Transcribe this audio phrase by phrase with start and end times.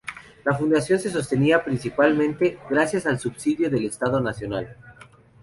[0.43, 4.75] La Fundación se sostenía, principalmente, gracias al subsidio del Estado Nacional.